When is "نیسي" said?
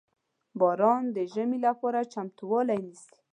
2.85-3.15